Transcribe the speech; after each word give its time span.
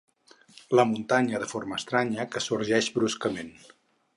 La 0.77 0.85
muntanya 0.91 1.41
de 1.43 1.49
forma 1.51 1.79
estranya 1.81 2.25
que 2.33 2.45
sorgeix 2.49 2.89
bruscament 2.99 3.53